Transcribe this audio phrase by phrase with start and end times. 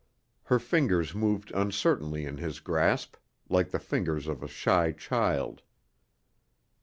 [0.45, 3.17] Her fingers moved uncertainly in his grasp,
[3.49, 5.61] like the fingers of a shy child.